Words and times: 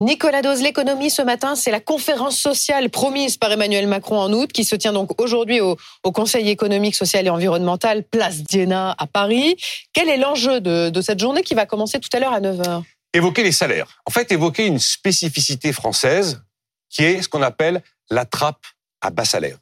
Nicolas 0.00 0.42
Dose, 0.42 0.60
l'économie 0.60 1.08
ce 1.08 1.22
matin, 1.22 1.54
c'est 1.54 1.70
la 1.70 1.80
conférence 1.80 2.36
sociale 2.36 2.90
promise 2.90 3.36
par 3.36 3.52
Emmanuel 3.52 3.86
Macron 3.86 4.18
en 4.18 4.32
août, 4.32 4.50
qui 4.52 4.64
se 4.64 4.74
tient 4.74 4.92
donc 4.92 5.20
aujourd'hui 5.20 5.60
au, 5.60 5.76
Conseil 6.02 6.48
économique, 6.50 6.94
social 6.94 7.26
et 7.26 7.30
environnemental, 7.30 8.02
place 8.02 8.42
Diana 8.42 8.94
à 8.98 9.06
Paris. 9.06 9.56
Quel 9.92 10.08
est 10.08 10.16
l'enjeu 10.16 10.60
de, 10.60 11.00
cette 11.00 11.20
journée 11.20 11.42
qui 11.42 11.54
va 11.54 11.64
commencer 11.66 12.00
tout 12.00 12.08
à 12.12 12.20
l'heure 12.20 12.32
à 12.32 12.40
9h 12.40 12.82
Évoquer 13.12 13.44
les 13.44 13.52
salaires. 13.52 14.00
En 14.06 14.10
fait, 14.10 14.32
évoquer 14.32 14.66
une 14.66 14.80
spécificité 14.80 15.72
française 15.72 16.42
qui 16.90 17.04
est 17.04 17.22
ce 17.22 17.28
qu'on 17.28 17.42
appelle 17.42 17.80
la 18.10 18.24
trappe 18.24 18.64
à 19.00 19.10
bas 19.10 19.24
salaire. 19.24 19.58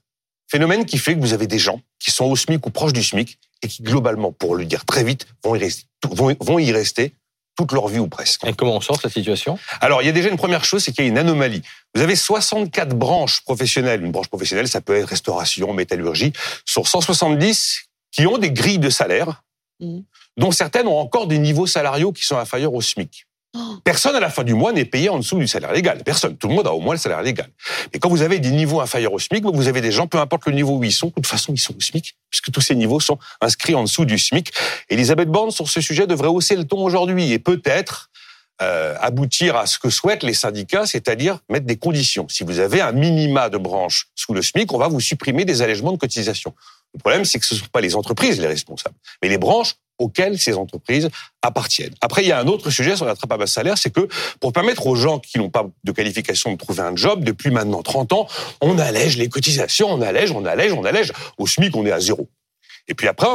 Phénomène 0.51 0.87
qui 0.87 0.99
fait 0.99 1.15
que 1.15 1.21
vous 1.21 1.35
avez 1.35 1.47
des 1.47 1.59
gens 1.59 1.81
qui 1.99 2.11
sont 2.11 2.25
au 2.25 2.37
SMIC 2.37 2.67
ou 2.67 2.71
proches 2.71 2.93
du 2.93 3.03
SMIC 3.03 3.39
et 3.63 3.69
qui, 3.69 3.83
globalement, 3.83 4.33
pour 4.33 4.55
le 4.55 4.65
dire 4.65 4.85
très 4.85 5.05
vite, 5.05 5.27
vont 5.45 6.59
y 6.59 6.73
rester 6.73 7.15
toute 7.57 7.73
leur 7.73 7.89
vie 7.89 7.99
ou 7.99 8.09
presque. 8.09 8.45
Et 8.47 8.53
comment 8.53 8.77
on 8.77 8.81
sort 8.81 8.97
de 8.97 9.03
cette 9.03 9.13
situation? 9.13 9.59
Alors, 9.81 10.03
il 10.03 10.07
y 10.07 10.09
a 10.09 10.13
déjà 10.13 10.29
une 10.29 10.37
première 10.37 10.65
chose, 10.65 10.83
c'est 10.83 10.93
qu'il 10.93 11.05
y 11.05 11.07
a 11.07 11.11
une 11.11 11.19
anomalie. 11.19 11.63
Vous 11.95 12.03
avez 12.03 12.17
64 12.17 12.95
branches 12.95 13.43
professionnelles. 13.43 14.03
Une 14.05 14.13
branche 14.13 14.29
professionnelle, 14.29 14.69
ça 14.69 14.81
peut 14.81 14.97
être 14.97 15.09
restauration, 15.09 15.73
métallurgie, 15.73 16.33
sur 16.65 16.89
170 16.89 17.89
qui 18.11 18.27
ont 18.27 18.39
des 18.39 18.51
grilles 18.51 18.79
de 18.79 18.91
salaire, 18.91 19.43
mmh. 19.81 20.01
dont 20.37 20.51
certaines 20.51 20.87
ont 20.87 20.99
encore 20.99 21.27
des 21.27 21.39
niveaux 21.39 21.67
salariaux 21.67 22.13
qui 22.13 22.25
sont 22.25 22.37
inférieurs 22.37 22.75
au 22.75 22.81
SMIC. 22.81 23.27
Personne 23.85 24.17
à 24.17 24.21
la 24.21 24.31
fin 24.31 24.45
du 24.45 24.55
mois 24.55 24.73
n'est 24.73 24.85
payé 24.85 25.09
en 25.09 25.19
dessous 25.19 25.39
du 25.39 25.47
salaire 25.47 25.73
légal. 25.73 26.03
Personne. 26.05 26.37
Tout 26.37 26.49
le 26.49 26.55
monde 26.55 26.67
a 26.67 26.73
au 26.73 26.81
moins 26.81 26.95
le 26.95 26.99
salaire 26.99 27.23
légal. 27.23 27.49
Mais 27.93 27.99
quand 27.99 28.09
vous 28.09 28.23
avez 28.23 28.39
des 28.39 28.51
niveaux 28.51 28.81
inférieurs 28.81 29.13
au 29.13 29.19
SMIC, 29.19 29.45
vous 29.45 29.69
avez 29.69 29.81
des 29.81 29.93
gens, 29.93 30.07
peu 30.07 30.19
importe 30.19 30.47
le 30.47 30.53
niveau 30.53 30.79
où 30.79 30.85
ils 30.85 30.93
sont, 30.93 31.09
de 31.09 31.13
toute 31.13 31.27
façon, 31.27 31.53
ils 31.53 31.59
sont 31.61 31.77
au 31.77 31.81
SMIC, 31.81 32.17
puisque 32.31 32.51
tous 32.51 32.61
ces 32.61 32.75
niveaux 32.75 33.01
sont 33.01 33.19
inscrits 33.41 33.75
en 33.75 33.83
dessous 33.83 34.05
du 34.05 34.19
SMIC. 34.19 34.53
Elisabeth 34.89 35.29
Borne, 35.29 35.51
sur 35.51 35.69
ce 35.69 35.81
sujet, 35.81 36.07
devrait 36.07 36.29
hausser 36.29 36.57
le 36.57 36.65
ton 36.65 36.83
aujourd'hui 36.83 37.33
et 37.33 37.39
peut-être 37.39 38.11
euh, 38.63 38.95
aboutir 39.01 39.57
à 39.57 39.67
ce 39.67 39.79
que 39.79 39.91
souhaitent 39.91 40.23
les 40.23 40.35
syndicats, 40.35 40.87
c'est-à-dire 40.87 41.41
mettre 41.49 41.67
des 41.67 41.77
conditions. 41.77 42.27
Si 42.29 42.45
vous 42.45 42.59
avez 42.59 42.81
un 42.81 42.93
minima 42.93 43.51
de 43.51 43.59
branche 43.59 44.09
sous 44.15 44.33
le 44.33 44.41
SMIC, 44.41 44.73
on 44.73 44.79
va 44.79 44.89
vous 44.89 45.01
supprimer 45.01 45.45
des 45.45 45.63
allègements 45.63 45.93
de 45.93 45.99
cotisation. 45.99 46.55
Le 46.95 47.01
problème, 47.01 47.25
c'est 47.25 47.39
que 47.39 47.47
ce 47.47 47.55
ne 47.55 47.61
sont 47.61 47.67
pas 47.73 47.81
les 47.81 47.97
entreprises 47.97 48.41
les 48.41 48.47
responsables, 48.47 48.95
mais 49.23 49.29
les 49.29 49.39
branches 49.39 49.75
auxquelles 50.03 50.39
ces 50.39 50.55
entreprises 50.55 51.09
appartiennent. 51.43 51.95
Après, 52.01 52.23
il 52.23 52.29
y 52.29 52.33
a 52.33 52.39
un 52.39 52.47
autre 52.47 52.71
sujet 52.71 52.97
sur 52.97 53.05
la 53.05 53.15
trappe 53.15 53.33
à 53.33 53.37
bas 53.37 53.47
salaire, 53.47 53.79
c'est 53.79 53.91
que 53.91 54.09
pour 54.41 54.53
permettre 54.53 54.87
aux 54.87 54.97
gens 54.97 55.19
qui 55.19 55.39
n'ont 55.39 55.51
pas 55.51 55.67
de 55.85 55.93
qualification 55.93 56.53
de 56.53 56.59
trouver 56.59 56.83
un 56.83 56.97
job, 56.97 57.25
depuis 57.25 57.51
maintenant 57.51 57.83
30 57.83 58.13
ans, 58.13 58.27
on 58.61 58.79
allège 58.79 59.17
les 59.17 59.29
cotisations, 59.29 59.89
on 59.91 60.03
allège, 60.03 60.33
on 60.33 60.45
allège, 60.45 60.73
on 60.73 60.85
allège. 60.85 61.13
Au 61.39 61.47
SMIC, 61.47 61.75
on 61.77 61.87
est 61.87 61.93
à 61.93 62.01
zéro. 62.01 62.29
Et 62.89 62.95
puis 62.95 63.09
après, 63.09 63.29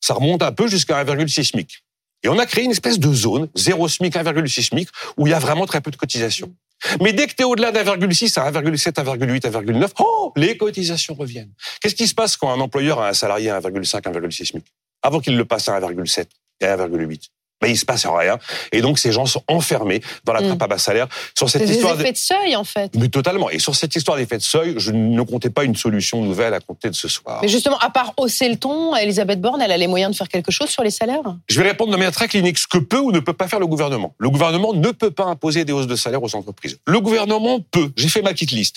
ça 0.00 0.14
remonte 0.14 0.42
un 0.42 0.52
peu 0.52 0.66
jusqu'à 0.66 1.04
1,6 1.04 1.44
SMIC. 1.44 1.82
Et 2.24 2.28
on 2.28 2.38
a 2.38 2.46
créé 2.46 2.64
une 2.64 2.72
espèce 2.72 2.98
de 2.98 3.12
zone, 3.12 3.48
0 3.54 3.88
SMIC, 3.88 4.14
1,6 4.14 4.68
SMIC, 4.68 4.88
où 5.16 5.26
il 5.26 5.30
y 5.30 5.34
a 5.34 5.38
vraiment 5.38 5.66
très 5.66 5.80
peu 5.80 5.90
de 5.90 5.96
cotisations. 5.96 6.52
Mais 7.00 7.12
dès 7.12 7.26
que 7.26 7.34
tu 7.34 7.42
es 7.42 7.44
au-delà 7.44 7.72
d'1,6 7.72 8.38
à 8.38 8.50
1,7, 8.50 8.92
1,8, 8.92 9.40
1,9, 9.40 9.88
oh, 10.00 10.32
les 10.36 10.56
cotisations 10.56 11.14
reviennent. 11.14 11.52
Qu'est-ce 11.80 11.94
qui 11.94 12.06
se 12.06 12.14
passe 12.14 12.36
quand 12.36 12.50
un 12.50 12.60
employeur 12.60 13.00
a 13.00 13.08
un 13.08 13.14
salarié 13.14 13.50
à 13.50 13.60
1,5, 13.60 14.00
1,6 14.02 14.46
SMIC? 14.46 14.64
Avant 15.02 15.20
qu'il 15.20 15.36
le 15.36 15.44
passe 15.44 15.68
à 15.68 15.80
1,7 15.80 16.26
et 16.60 16.66
à 16.66 16.76
1,8 16.76 17.28
mais 17.62 17.70
il 17.70 17.76
se 17.76 17.84
passe 17.84 18.06
rien. 18.06 18.38
Et 18.72 18.80
donc, 18.80 18.98
ces 18.98 19.12
gens 19.12 19.26
sont 19.26 19.42
enfermés 19.48 20.00
dans 20.24 20.32
la 20.32 20.40
trappe 20.40 20.60
mm. 20.60 20.62
à 20.62 20.66
bas 20.68 20.78
salaire. 20.78 21.08
Sur 21.36 21.50
cette 21.50 21.68
histoire 21.68 21.96
des 21.96 22.04
effets 22.04 22.12
de 22.12 22.16
seuil, 22.16 22.56
en 22.56 22.64
fait. 22.64 22.94
Mais 22.94 23.08
totalement. 23.08 23.50
Et 23.50 23.58
sur 23.58 23.74
cette 23.74 23.94
histoire 23.96 24.16
d'effet 24.16 24.38
de 24.38 24.42
seuil, 24.42 24.74
je 24.76 24.92
ne 24.92 25.22
comptais 25.22 25.50
pas 25.50 25.64
une 25.64 25.76
solution 25.76 26.22
nouvelle 26.22 26.54
à 26.54 26.60
compter 26.60 26.88
de 26.88 26.94
ce 26.94 27.08
soir. 27.08 27.40
Mais 27.42 27.48
justement, 27.48 27.78
à 27.78 27.90
part 27.90 28.14
hausser 28.16 28.48
le 28.48 28.56
ton, 28.56 28.94
Elisabeth 28.94 29.40
Borne, 29.40 29.60
elle 29.60 29.72
a 29.72 29.76
les 29.76 29.88
moyens 29.88 30.12
de 30.12 30.16
faire 30.16 30.28
quelque 30.28 30.52
chose 30.52 30.68
sur 30.68 30.82
les 30.82 30.90
salaires? 30.90 31.22
Je 31.48 31.60
vais 31.60 31.68
répondre 31.68 31.90
de 31.90 31.96
manière 31.96 32.12
très 32.12 32.28
clinique. 32.28 32.58
Ce 32.58 32.68
que 32.68 32.78
peut 32.78 32.98
ou 32.98 33.10
ne 33.10 33.20
peut 33.20 33.32
pas 33.32 33.48
faire 33.48 33.60
le 33.60 33.66
gouvernement? 33.66 34.14
Le 34.18 34.30
gouvernement 34.30 34.72
ne 34.72 34.90
peut 34.90 35.10
pas 35.10 35.24
imposer 35.24 35.64
des 35.64 35.72
hausses 35.72 35.86
de 35.86 35.96
salaire 35.96 36.22
aux 36.22 36.34
entreprises. 36.34 36.78
Le 36.86 37.00
gouvernement 37.00 37.60
peut. 37.60 37.90
J'ai 37.96 38.08
fait 38.08 38.22
ma 38.22 38.30
petite 38.30 38.52
liste 38.52 38.76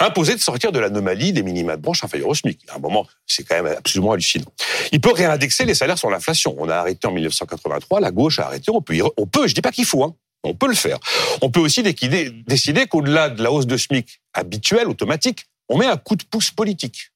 imposer 0.00 0.34
de 0.34 0.40
sortir 0.40 0.72
de 0.72 0.78
l'anomalie 0.78 1.32
des 1.32 1.42
minima 1.42 1.76
de 1.76 1.82
branche 1.82 2.04
inférieurs 2.04 2.28
au 2.28 2.34
SMIC. 2.34 2.60
À 2.68 2.76
un 2.76 2.78
moment, 2.78 3.06
c'est 3.26 3.44
quand 3.44 3.62
même 3.62 3.74
absolument 3.76 4.12
hallucinant. 4.12 4.52
Il 4.92 5.00
peut 5.00 5.12
réindexer 5.12 5.64
les 5.64 5.74
salaires 5.74 5.98
sur 5.98 6.10
l'inflation. 6.10 6.54
On 6.58 6.68
a 6.68 6.76
arrêté 6.76 7.06
en 7.06 7.12
1983, 7.12 8.00
la 8.00 8.10
gauche 8.10 8.38
a 8.38 8.46
arrêté, 8.46 8.70
on 8.70 8.80
peut, 8.80 8.98
on 9.16 9.26
peut 9.26 9.46
je 9.46 9.54
dis 9.54 9.60
pas 9.60 9.72
qu'il 9.72 9.84
faut, 9.84 10.04
hein, 10.04 10.14
on 10.42 10.54
peut 10.54 10.68
le 10.68 10.74
faire. 10.74 10.98
On 11.42 11.50
peut 11.50 11.60
aussi 11.60 11.82
décider 11.82 12.86
qu'au-delà 12.86 13.30
de 13.30 13.42
la 13.42 13.50
hausse 13.50 13.66
de 13.66 13.76
SMIC 13.76 14.20
habituelle, 14.32 14.88
automatique, 14.88 15.46
on 15.68 15.78
met 15.78 15.86
un 15.86 15.96
coup 15.96 16.16
de 16.16 16.24
pouce 16.24 16.50
politique. 16.50 17.10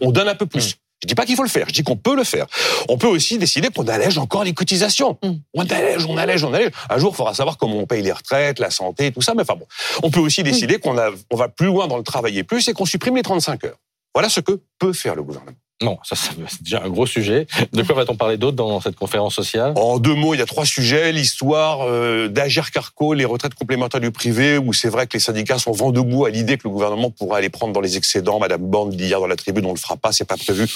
On 0.00 0.12
donne 0.12 0.28
un 0.28 0.34
peu 0.34 0.46
plus. 0.46 0.76
Je 1.02 1.06
dis 1.06 1.14
pas 1.14 1.24
qu'il 1.24 1.36
faut 1.36 1.44
le 1.44 1.48
faire, 1.48 1.66
je 1.68 1.72
dis 1.72 1.82
qu'on 1.82 1.96
peut 1.96 2.16
le 2.16 2.24
faire. 2.24 2.46
On 2.88 2.98
peut 2.98 3.06
aussi 3.06 3.38
décider 3.38 3.68
qu'on 3.68 3.86
allège 3.86 4.18
encore 4.18 4.42
les 4.42 4.52
cotisations. 4.52 5.16
Mm. 5.22 5.32
On 5.54 5.64
allège, 5.66 6.06
on 6.06 6.16
allège, 6.16 6.44
on 6.44 6.52
allège. 6.52 6.70
Un 6.90 6.98
jour, 6.98 7.12
il 7.12 7.16
faudra 7.16 7.34
savoir 7.34 7.56
comment 7.56 7.76
on 7.76 7.86
paye 7.86 8.02
les 8.02 8.12
retraites, 8.12 8.58
la 8.58 8.70
santé, 8.70 9.12
tout 9.12 9.22
ça. 9.22 9.34
Mais 9.34 9.42
enfin 9.42 9.54
bon, 9.54 9.66
on 10.02 10.10
peut 10.10 10.20
aussi 10.20 10.42
décider 10.42 10.76
mm. 10.76 10.80
qu'on 10.80 10.96
on 11.30 11.36
va 11.36 11.48
plus 11.48 11.66
loin 11.66 11.86
dans 11.86 11.98
le 11.98 12.02
travailler 12.02 12.42
plus 12.42 12.66
et 12.68 12.72
qu'on 12.72 12.86
supprime 12.86 13.16
les 13.16 13.22
35 13.22 13.64
heures. 13.64 13.78
Voilà 14.14 14.28
ce 14.28 14.40
que 14.40 14.60
peut 14.78 14.92
faire 14.92 15.14
le 15.14 15.22
gouvernement. 15.22 15.56
Non, 15.80 15.96
ça, 16.02 16.16
c'est 16.16 16.62
déjà 16.62 16.82
un 16.82 16.88
gros 16.88 17.06
sujet. 17.06 17.46
De 17.72 17.82
quoi 17.84 17.94
va-t-on 17.94 18.16
parler 18.16 18.36
d'autre 18.36 18.56
dans 18.56 18.80
cette 18.80 18.96
conférence 18.96 19.34
sociale? 19.34 19.74
En 19.76 19.98
deux 19.98 20.14
mots, 20.14 20.34
il 20.34 20.38
y 20.38 20.42
a 20.42 20.46
trois 20.46 20.64
sujets. 20.64 21.12
L'histoire 21.12 21.82
euh, 21.82 22.26
d'Agir 22.26 22.72
Carco, 22.72 23.14
les 23.14 23.24
retraites 23.24 23.54
complémentaires 23.54 24.00
du 24.00 24.10
privé, 24.10 24.58
où 24.58 24.72
c'est 24.72 24.88
vrai 24.88 25.06
que 25.06 25.12
les 25.12 25.20
syndicats 25.20 25.58
sont 25.58 25.70
vent 25.70 25.92
debout 25.92 26.24
à 26.24 26.30
l'idée 26.30 26.56
que 26.58 26.64
le 26.64 26.70
gouvernement 26.70 27.10
pourra 27.10 27.38
aller 27.38 27.48
prendre 27.48 27.72
dans 27.72 27.80
les 27.80 27.96
excédents. 27.96 28.40
Madame 28.40 28.62
Borne 28.62 28.90
dit 28.90 29.04
hier 29.04 29.20
dans 29.20 29.28
la 29.28 29.36
tribune, 29.36 29.66
on 29.66 29.68
ne 29.68 29.74
le 29.74 29.80
fera 29.80 29.96
pas, 29.96 30.10
c'est 30.10 30.24
pas 30.24 30.36
prévu. 30.36 30.66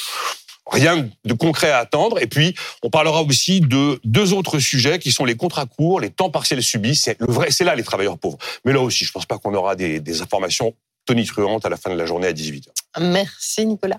Rien 0.70 1.08
de 1.24 1.34
concret 1.34 1.72
à 1.72 1.78
attendre. 1.78 2.22
Et 2.22 2.28
puis, 2.28 2.54
on 2.84 2.90
parlera 2.90 3.22
aussi 3.22 3.60
de 3.60 4.00
deux 4.04 4.32
autres 4.32 4.60
sujets 4.60 5.00
qui 5.00 5.10
sont 5.10 5.24
les 5.24 5.34
contrats 5.34 5.66
courts, 5.66 5.98
les 5.98 6.10
temps 6.10 6.30
partiels 6.30 6.62
subis. 6.62 6.94
C'est 6.94 7.18
le 7.18 7.26
vrai, 7.26 7.50
c'est 7.50 7.64
là 7.64 7.74
les 7.74 7.82
travailleurs 7.82 8.18
pauvres. 8.18 8.38
Mais 8.64 8.72
là 8.72 8.80
aussi, 8.80 9.04
je 9.04 9.10
pense 9.10 9.26
pas 9.26 9.38
qu'on 9.38 9.54
aura 9.54 9.74
des, 9.74 9.98
des 9.98 10.22
informations 10.22 10.72
tonitruantes 11.06 11.66
à 11.66 11.68
la 11.68 11.76
fin 11.76 11.90
de 11.90 11.96
la 11.96 12.06
journée 12.06 12.28
à 12.28 12.32
18h. 12.32 12.68
Merci 13.00 13.66
Nicolas. 13.66 13.98